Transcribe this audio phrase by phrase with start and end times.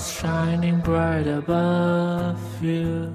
[0.00, 3.14] shining bright above you.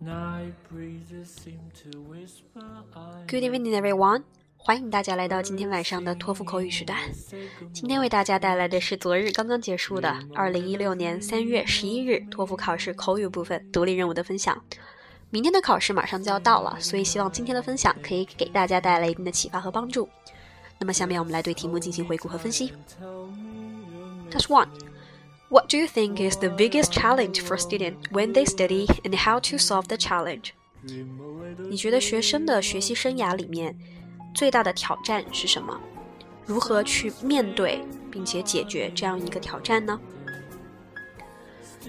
[0.00, 2.60] Night breezes seem to whisper.
[3.28, 4.24] Good evening, everyone.
[4.56, 6.98] 欢迎大家来到今天晚上的托福口语时段。
[7.72, 14.62] 今天为大家带来的是昨日刚刚结束的2016年3月11日托福考试口语部分独立任务的分享。
[15.30, 20.08] 明天的考试马上就要到了，所以希望今天的分享可以给大家带来一定的启发和帮助。
[20.78, 22.72] 那么下面我们来对题目进行回顾和分析。
[24.30, 24.68] Task one.
[25.48, 29.40] What do you think is the biggest challenge for students when they study and how
[29.40, 30.50] to solve the challenge?
[31.68, 33.76] 你觉得学生的学习生涯里面
[34.34, 35.78] 最大的挑战是什么？
[36.46, 40.00] 如何去面对并且解决这样一个挑战呢？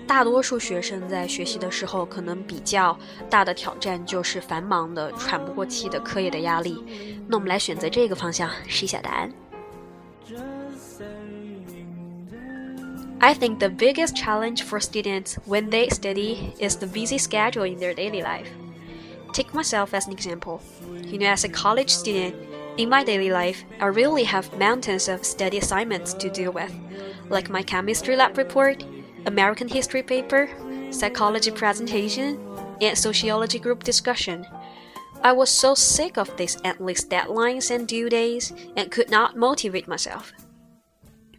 [0.07, 2.97] 大多数学生在学习的时候，可能比较
[3.29, 6.83] 大的挑战就是繁忙的、喘不过气的课业的压力。
[7.27, 9.31] 那我们来选择这个方向试一下答案。
[13.23, 17.93] I think the biggest challenge for students when they study is the busy schedule in their
[17.93, 18.49] daily life.
[19.31, 20.59] Take myself as an example.
[21.05, 22.35] You know, as a college student,
[22.77, 26.73] in my daily life, I really have mountains of study assignments to deal with,
[27.29, 28.83] like my chemistry lab report,
[29.27, 30.49] American history paper,
[30.89, 32.39] psychology presentation,
[32.81, 34.47] and sociology group discussion.
[35.21, 39.87] I was so sick of these endless deadlines and due days and could not motivate
[39.87, 40.33] myself.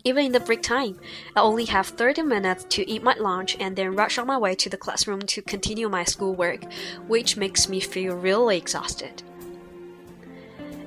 [0.04, 0.98] Even in the break time,
[1.36, 4.54] I only have 30 minutes to eat my lunch and then rush on my way
[4.56, 6.64] to the classroom to continue my schoolwork,
[7.06, 9.22] which makes me feel really exhausted.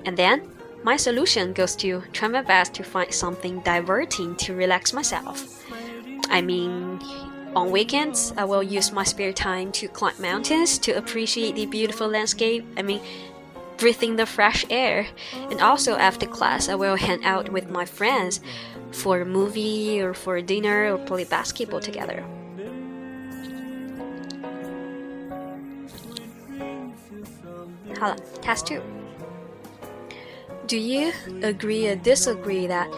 [0.05, 0.51] And then,
[0.83, 5.65] my solution goes to try my best to find something diverting to relax myself.
[6.29, 6.99] I mean,
[7.55, 12.09] on weekends, I will use my spare time to climb mountains to appreciate the beautiful
[12.09, 12.65] landscape.
[12.75, 13.01] I mean,
[13.78, 15.06] breathing the fresh air.
[15.50, 18.40] And also after class, I will hang out with my friends
[18.92, 22.22] for a movie or for a dinner or play basketball together.
[27.98, 28.80] 好了，Task Two.
[30.66, 31.12] Do you
[31.42, 32.88] agree or disagree that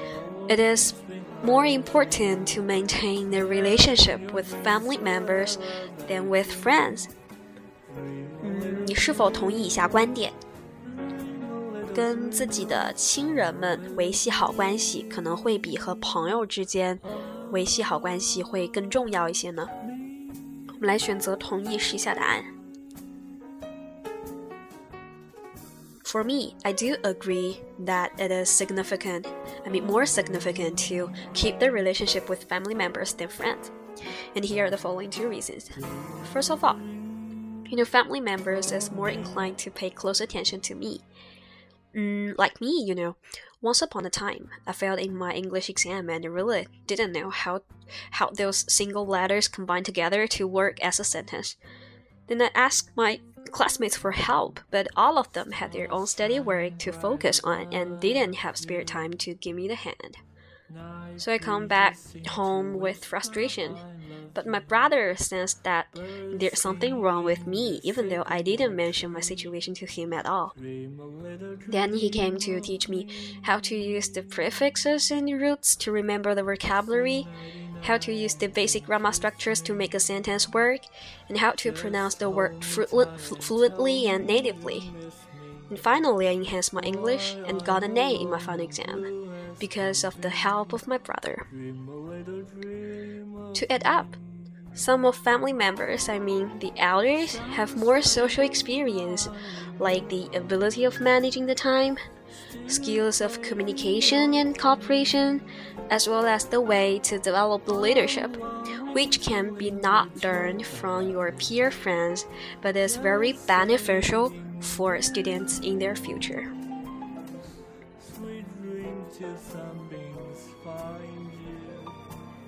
[0.49, 0.95] it is
[1.43, 5.59] more important to maintain the relationship with family members
[6.07, 7.09] than with friends?
[7.97, 10.33] 嗯，你是否同意以下观点？
[11.97, 16.99] 跟自己的亲人们维系好关系，可能会比和朋友之间
[17.51, 19.69] 维系好关系会更重要一些呢？
[20.69, 22.45] 我们来选择同意试一下答案。
[26.05, 29.25] For me, I do agree that it is significant,
[29.65, 33.71] I mean more significant to keep the relationship with family members than friends.
[34.35, 35.71] And here are the following two reasons.
[36.33, 36.77] First of all,
[37.67, 41.01] you know, family members is more inclined to pay close attention to me.
[41.98, 43.16] Mm, like me, you know,
[43.60, 47.62] once upon a time, I failed in my English exam and really didn't know how
[48.12, 51.56] how those single letters combined together to work as a sentence.
[52.28, 53.22] Then I asked my
[53.52, 57.66] classmates for help, but all of them had their own study work to focus on
[57.72, 60.18] and didn't have spare time to give me the hand.
[61.18, 61.98] So I come back
[62.28, 63.78] home with frustration.
[64.34, 65.88] But my brother sensed that
[66.32, 70.28] there's something wrong with me, even though I didn't mention my situation to him at
[70.28, 70.54] all.
[71.68, 73.08] Then he came to teach me
[73.44, 77.28] how to use the prefixes and roots to remember the vocabulary,
[77.82, 80.82] how to use the basic grammar structures to make a sentence work,
[81.30, 84.92] and how to pronounce the word fluently and natively.
[85.70, 89.27] And finally, I enhanced my English and got an A in my final exam
[89.60, 91.48] because of the help of my brother.
[93.54, 94.16] To add up,
[94.74, 99.28] some of family members, I mean the elders, have more social experience,
[99.80, 101.98] like the ability of managing the time,
[102.68, 105.42] skills of communication and cooperation,
[105.90, 108.38] as well as the way to develop the leadership,
[108.94, 112.26] which can be not learned from your peer friends,
[112.62, 116.52] but is very beneficial for students in their future.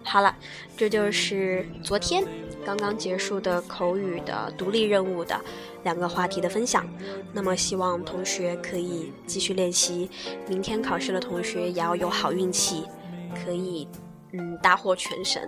[0.04, 0.36] 好了，
[0.76, 2.26] 这就是昨天
[2.66, 5.40] 刚刚结束的口语的独立任务的
[5.84, 6.88] 两个话题的分享。
[7.32, 10.10] 那么，希望同学可以继续练习，
[10.48, 12.86] 明天考试的同学也要有好运气，
[13.46, 13.88] 可以
[14.32, 15.42] 嗯大获全胜。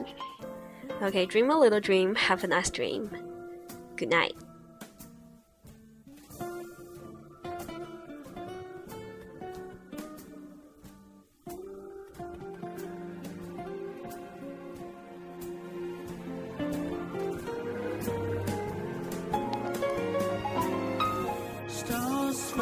[1.02, 3.08] OK，dream、a little dream, have a nice dream.
[3.98, 4.34] Good night.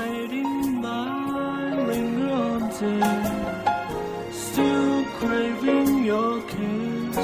[0.09, 3.03] riding miling haunted,
[4.33, 7.17] still craving your kiss.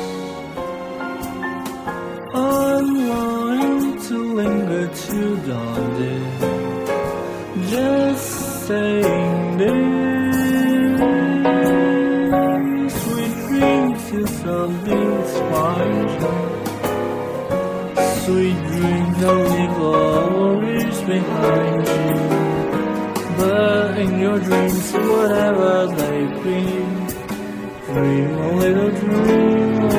[2.34, 6.28] I'm longing to linger till dawn, dear.
[7.74, 8.28] Just
[8.68, 9.74] saying this,
[13.04, 16.44] sweet dreams till something special.
[18.26, 22.25] sweet dreams, only glories behind you.
[23.98, 26.60] In your dreams, whatever they be,
[27.86, 29.90] dream a little dream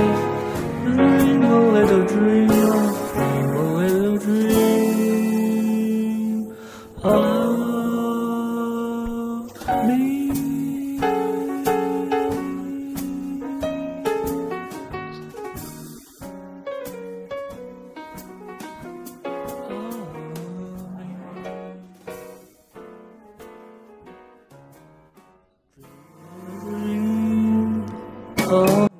[0.84, 4.56] dream a little dream dream a little dream
[7.02, 7.86] of
[9.88, 10.55] me.
[28.48, 28.95] Oh.